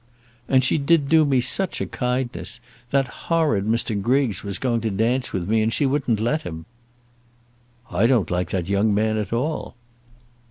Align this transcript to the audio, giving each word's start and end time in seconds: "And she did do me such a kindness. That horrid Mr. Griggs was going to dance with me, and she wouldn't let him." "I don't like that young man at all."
"And 0.49 0.63
she 0.63 0.79
did 0.79 1.09
do 1.09 1.25
me 1.25 1.39
such 1.41 1.79
a 1.79 1.85
kindness. 1.85 2.59
That 2.89 3.05
horrid 3.29 3.67
Mr. 3.67 4.01
Griggs 4.01 4.43
was 4.43 4.57
going 4.57 4.81
to 4.81 4.89
dance 4.89 5.31
with 5.31 5.47
me, 5.47 5.61
and 5.61 5.71
she 5.71 5.85
wouldn't 5.85 6.19
let 6.19 6.41
him." 6.41 6.65
"I 7.91 8.07
don't 8.07 8.31
like 8.31 8.49
that 8.49 8.67
young 8.67 8.95
man 8.95 9.17
at 9.17 9.31
all." 9.31 9.75